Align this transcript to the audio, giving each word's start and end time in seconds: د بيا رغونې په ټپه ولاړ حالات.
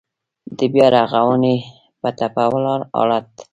د 0.57 0.59
بيا 0.73 0.87
رغونې 0.97 1.55
په 2.01 2.09
ټپه 2.17 2.43
ولاړ 2.53 2.79
حالات. 2.93 3.27